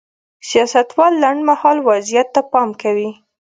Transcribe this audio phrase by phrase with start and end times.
[0.49, 3.09] سیاستوال لنډ مهال وضعیت ته پام کوي.